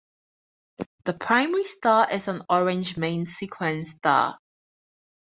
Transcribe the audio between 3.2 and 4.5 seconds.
sequence star.